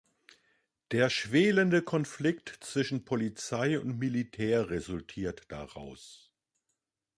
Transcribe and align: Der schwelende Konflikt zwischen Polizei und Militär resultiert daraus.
Der 0.89 1.11
schwelende 1.11 1.83
Konflikt 1.83 2.57
zwischen 2.61 3.05
Polizei 3.05 3.79
und 3.79 3.99
Militär 3.99 4.71
resultiert 4.71 5.43
daraus. 5.51 6.33